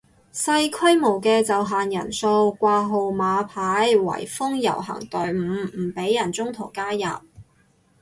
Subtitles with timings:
[0.33, 2.27] 細規模嘅就限人數
[2.59, 7.03] 掛號碼牌圍封遊行隊伍唔俾人中途加入